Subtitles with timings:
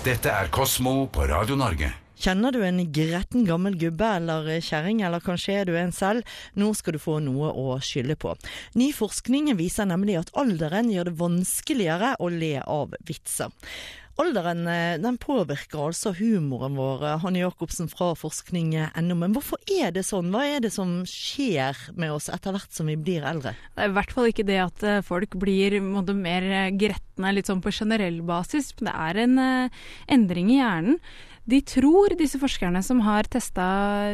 [0.00, 1.90] Dette er Kosmo på Radio Norge.
[2.16, 6.24] Kjenner du en gretten gammel gubbe eller kjerring, eller kanskje er du en selv?
[6.56, 8.32] Nå skal du få noe å skylde på.
[8.80, 13.52] Ny forskning viser nemlig at alderen gjør det vanskeligere å le av vitser.
[14.20, 19.16] Alderen eh, den påvirker altså humoren vår, eh, Hanne Jacobsen fra forskning.no.
[19.16, 20.28] Men hvorfor er det sånn?
[20.34, 23.54] Hva er det som skjer med oss etter hvert som vi blir eldre?
[23.76, 27.48] Det er i hvert fall ikke det at eh, folk blir måtte, mer gretne litt
[27.48, 28.74] sånn på generell basis.
[28.78, 29.42] Men det er en
[30.10, 31.00] endring i hjernen.
[31.48, 33.66] De tror, disse forskerne som har testa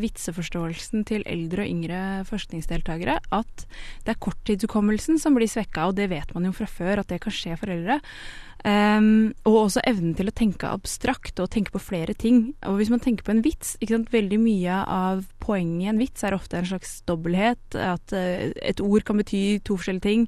[0.00, 3.66] vitseforståelsen til eldre og yngre forskningsdeltakere, at
[4.06, 7.20] det er korttidshukommelsen som blir svekka, og det vet man jo fra før at det
[7.22, 8.00] kan skje for eldre.
[8.60, 12.50] Um, og også evnen til å tenke abstrakt og tenke på flere ting.
[12.68, 16.36] Og hvis man tenker på en vits Veldig mye av poenget i en vits er
[16.36, 17.76] ofte en slags dobbelthet.
[17.76, 20.26] At uh, et ord kan bety to forskjellige ting.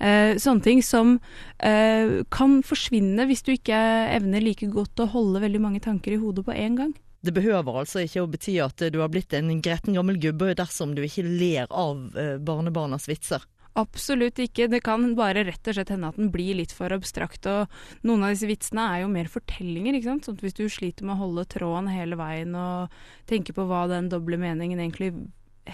[0.00, 3.82] Uh, sånne ting som uh, kan forsvinne hvis du ikke
[4.14, 6.94] evner like godt å holde veldig mange tanker i hodet på én gang.
[7.24, 10.94] Det behøver altså ikke å bety at du har blitt en gretten gammel gubbe dersom
[10.94, 12.12] du ikke ler av
[12.46, 13.42] barnebarnas vitser.
[13.78, 14.66] Absolutt ikke.
[14.70, 17.46] Det kan bare rett og slett hende at den blir litt for abstrakt.
[17.46, 19.94] Og noen av disse vitsene er jo mer fortellinger.
[19.94, 20.26] ikke sant?
[20.26, 22.94] Sånn at hvis du sliter med å holde tråden hele veien og
[23.30, 25.12] tenke på hva den doble meningen egentlig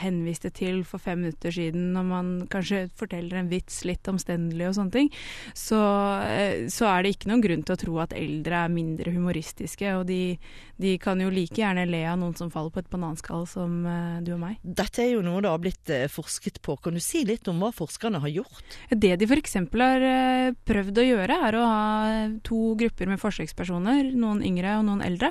[0.00, 4.76] henviste til for fem minutter siden, når man kanskje forteller en vits litt omstendelig og
[4.78, 5.10] sånne ting,
[5.56, 5.80] så,
[6.26, 9.94] eh, så, er det ikke noen grunn til å tro at eldre er mindre humoristiske.
[9.98, 10.36] Og de,
[10.80, 14.20] de kan jo like gjerne le av noen som faller på et bananskall som uh,
[14.24, 14.58] du og meg.
[14.62, 16.76] Dette er jo noe det har blitt uh, forsket på.
[16.82, 18.78] Kan du si litt om hva forskerne har gjort?
[18.90, 19.58] Det de f.eks.
[19.74, 20.06] har
[20.66, 21.84] prøvd å gjøre, er å ha
[22.46, 25.30] to grupper med forsøkspersoner, noen yngre og noen eldre,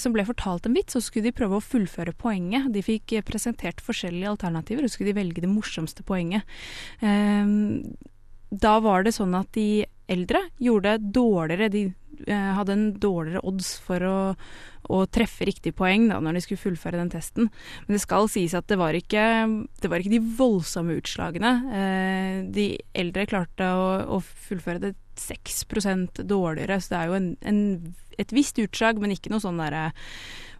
[0.00, 2.68] som ble fortalt en vits, så skulle de prøve å fullføre poenget.
[2.74, 6.42] De fikk presentert presentert forskjellige alternativer, og så skulle de velge det morsomste poenget.
[7.02, 7.96] Ehm,
[8.50, 11.80] da var det sånn at de eldre gjorde dårligere De
[12.28, 14.36] eh, hadde en dårligere odds for å,
[14.92, 17.50] å treffe riktig poeng da, når de skulle fullføre den testen.
[17.86, 19.26] Men det skal sies at det var ikke,
[19.82, 21.52] det var ikke de voldsomme utslagene.
[21.80, 27.30] Eh, de eldre klarte å, å fullføre det 6% dårligere, så det er jo en,
[27.48, 27.60] en,
[28.20, 29.88] et visst utslag, men ikke noe sånn derre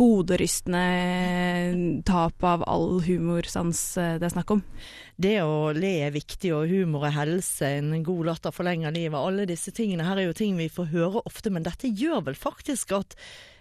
[0.00, 4.62] hoderystende tap av all humorsans eh, det er snakk om.
[5.20, 9.20] Det å le er viktig, og humor er helse, en god latter forlenger livet.
[9.20, 12.38] Alle disse tingene her er jo ting vi får høre ofte, men dette gjør vel
[12.38, 13.16] faktisk at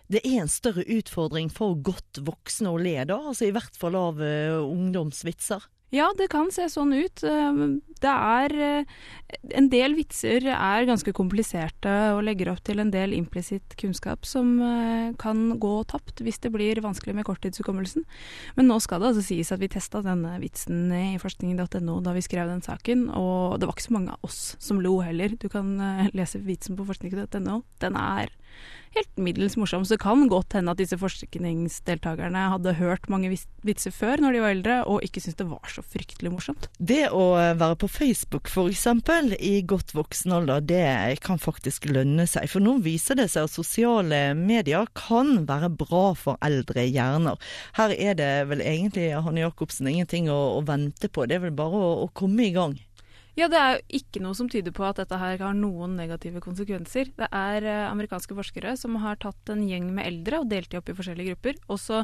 [0.09, 3.20] det er en større utfordring for godt voksne å le, da?
[3.30, 5.70] Altså i hvert fall av uh, ungdomsvitser?
[5.94, 7.24] Ja, det kan se sånn ut.
[7.25, 7.62] Eh,
[7.97, 8.92] det er eh,
[9.58, 14.52] En del vitser er ganske kompliserte og legger opp til en del implisitt kunnskap som
[15.18, 18.06] kan gå tapt hvis det blir vanskelig med korttidshukommelsen.
[18.58, 22.26] Men nå skal det altså sies at vi testa denne vitsen i forskning.no da vi
[22.26, 25.34] skrev den saken, og det var ikke så mange av oss som lo heller.
[25.41, 25.74] Du kan
[26.14, 27.64] lese vitsen på forskning.no.
[27.81, 28.34] Den er
[28.96, 29.86] helt middels morsom.
[29.86, 33.32] Så det kan godt hende at disse forskningsdeltakerne hadde hørt mange
[33.66, 36.70] vitser før når de var eldre, og ikke syntes det var så fryktelig morsomt.
[36.78, 38.88] Det å være på Facebook f.eks.
[39.40, 42.50] i godt voksen alder, det kan faktisk lønne seg.
[42.52, 47.40] For nå viser det seg at sosiale medier kan være bra for eldre hjerner.
[47.78, 51.28] Her er det vel egentlig, Hanne Jacobsen, ingenting å, å vente på.
[51.30, 52.78] Det er vel bare å, å komme i gang.
[53.40, 56.42] Ja, det er jo ikke noe som tyder på at dette her har noen negative
[56.44, 57.08] konsekvenser.
[57.16, 60.80] Det er eh, amerikanske forskere som har tatt en gjeng med eldre og delt de
[60.82, 61.62] opp i forskjellige grupper.
[61.72, 62.02] Og så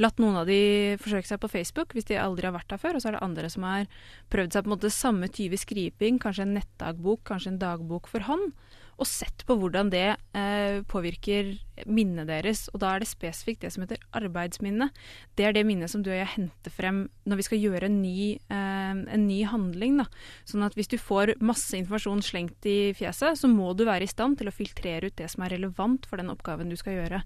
[0.00, 2.96] latt noen av de forsøke seg på Facebook hvis de aldri har vært der før.
[2.96, 3.84] Og så er det andre som har
[4.32, 8.24] prøvd seg på en måte samme type skriving, kanskje en nettdagbok, kanskje en dagbok for
[8.30, 8.48] hånd
[8.98, 11.54] og sett på hvordan det eh, påvirker
[11.86, 12.64] minnet deres.
[12.72, 14.90] Og da er det spesifikt det som heter arbeidsminne.
[15.38, 18.00] Det er det minnet som du og jeg henter frem når vi skal gjøre en
[18.02, 20.00] ny, eh, en ny handling.
[20.02, 20.08] Da.
[20.48, 24.10] Sånn at hvis du får masse informasjon slengt i fjeset, så må du være i
[24.10, 27.22] stand til å filtrere ut det som er relevant for den oppgaven du skal gjøre.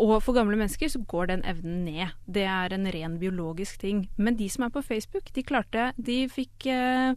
[0.00, 2.16] Og for gamle mennesker så går den evnen ned.
[2.24, 4.06] Det er en ren biologisk ting.
[4.16, 7.12] Men de som er på Facebook, de klarte De fikk eh,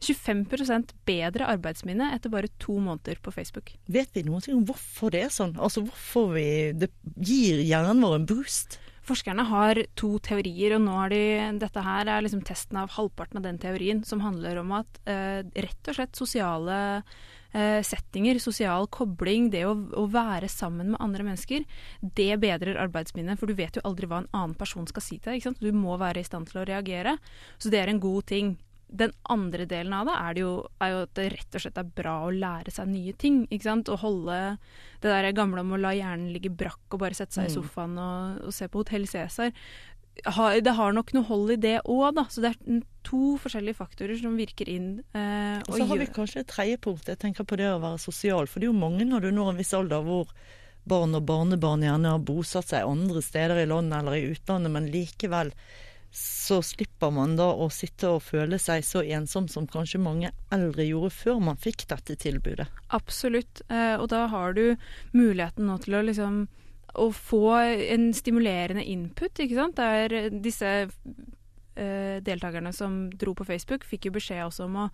[0.00, 3.74] 25% bedre arbeidsminne etter bare to måneder på Facebook.
[3.92, 5.56] Vet vi noe om hvorfor det er sånn?
[5.60, 6.46] Altså hvorfor vi,
[6.76, 6.88] det
[7.20, 8.78] gir hjernen vår en boost?
[9.10, 11.24] Forskerne har to teorier, og nå har de,
[11.60, 15.40] dette her er liksom testen av halvparten av den teorien, som handler om at eh,
[15.64, 16.78] rett og slett sosiale
[17.52, 21.66] eh, settinger, sosial kobling, det å, å, være sammen med andre mennesker,
[22.00, 23.40] det bedrer arbeidsminnet.
[23.40, 25.60] For du vet jo aldri hva en annen person skal si til deg.
[25.60, 27.16] Du må være i stand til å reagere.
[27.58, 28.54] Så det er en god ting
[28.90, 31.78] den andre delen av det er, det jo, er, jo, at det rett og slett
[31.78, 33.44] er bra å lære seg nye ting.
[33.48, 33.90] ikke sant?
[33.90, 34.40] Å holde
[35.00, 37.50] det der gamle om å la hjernen ligge brakk og bare sette seg mm.
[37.50, 39.52] i sofaen og, og, se på Hotell Cæsar.
[40.66, 42.26] det har nok noe hold i det òg, da.
[42.28, 44.92] Så det er to forskjellige faktorer som virker inn.
[45.14, 47.08] Eh, og så har vi kanskje et tredje punkt.
[47.08, 48.50] Jeg tenker på det å være sosial.
[48.50, 50.34] For det er jo mange når du når en viss alder hvor
[50.90, 54.90] barn og barnebarn gjerne har bosatt seg andre steder i landet eller i utlandet, men
[54.90, 55.52] likevel
[56.10, 60.86] så slipper man da å sitte og føle seg så ensom som kanskje mange eldre
[60.88, 62.66] gjorde før man fikk dette tilbudet.
[62.96, 63.62] Absolutt.
[63.70, 64.64] Eh, og da har du
[65.14, 66.42] muligheten nå til å liksom
[66.98, 67.44] å få
[67.94, 69.78] en stimulerende input, ikke sant.
[69.78, 70.88] Der disse
[71.74, 74.86] deltakerne som dro på Facebook, fikk jo beskjed også om å,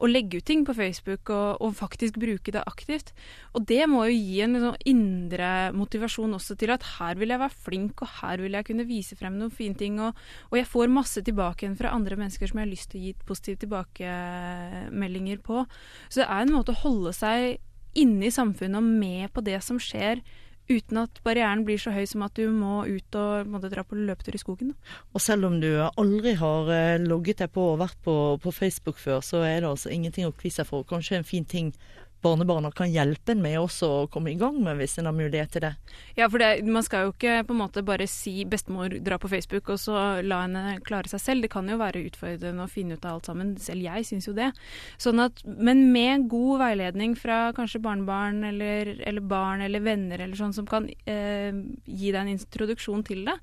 [0.00, 3.12] å legge ut ting på Facebook og, og, faktisk bruke det aktivt.
[3.52, 7.42] Og det må jo gi en liksom, indre motivasjon også til at her vil jeg
[7.42, 9.98] være flink, og her vil jeg kunne vise frem noen fine ting.
[10.00, 10.18] Og,
[10.50, 13.06] og jeg får masse tilbake igjen fra andre mennesker som jeg har lyst til å
[13.08, 15.64] gi positive tilbakemeldinger på.
[16.08, 17.58] Så det er en måte å holde seg
[17.98, 20.22] inne i samfunnet og med på det som skjer
[20.70, 23.98] uten at barrieren blir så høy som at du må ut og måtte dra på
[23.98, 24.74] løpetur i skogen.
[25.14, 29.00] Og selv om du aldri har eh, logget deg på og vært på, på Facebook
[29.02, 30.86] før, så er det altså ingenting å kvise for.
[30.88, 31.74] Kanskje en fin ting
[32.22, 35.54] barnebarna kan hjelpe en med også å komme i gang med, hvis en har mulighet
[35.54, 35.72] til det.
[36.18, 39.30] Ja, for det, man skal jo ikke på en måte bare si 'bestemor dra på
[39.32, 41.42] Facebook' og så la henne klare seg selv.
[41.42, 43.56] Det kan jo være utfordrende å finne ut av alt sammen.
[43.58, 44.50] Selv jeg syns jo det.
[44.98, 50.36] Sånn at, men med god veiledning fra kanskje barnebarn eller, eller barn eller venner eller
[50.36, 51.52] sånn som kan eh,
[51.86, 53.38] gi deg en introduksjon til det,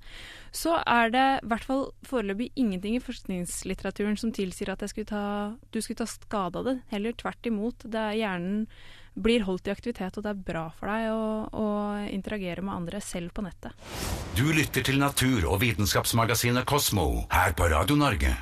[0.56, 5.26] så er det i hvert fall foreløpig ingenting i forskningslitteraturen som tilsier at skulle ta,
[5.72, 6.78] du skulle ta skade av det.
[6.94, 7.88] Heller tvert imot.
[7.92, 8.66] Er hjernen
[9.18, 11.68] blir holdt i aktivitet, og det er bra for deg å, å
[12.14, 13.74] interagere med andre selv på nettet.
[14.38, 18.36] Du lytter til natur- og vitenskapsmagasinet Kosmo her på Radio Norge.